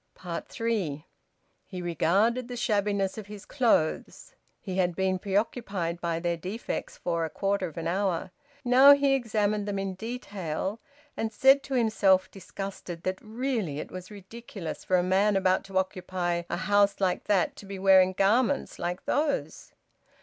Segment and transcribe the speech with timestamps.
[0.15, 1.05] THREE.
[1.63, 7.23] He regarded the shabbiness of his clothes; he had been preoccupied by their defects for
[7.23, 8.31] about a quarter of an hour;
[8.65, 10.79] now he examined them in detail,
[11.15, 15.77] and said to himself disgusted, that really it was ridiculous for a man about to
[15.77, 19.71] occupy a house like that to be wearing garments like those.